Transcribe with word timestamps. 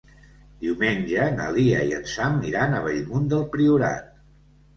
Diumenge 0.61 1.27
na 1.35 1.49
Lia 1.57 1.81
i 1.89 1.93
en 1.99 2.07
Sam 2.13 2.41
iran 2.53 2.75
a 2.75 2.81
Bellmunt 2.87 3.29
del 3.37 3.45
Priorat. 3.53 4.11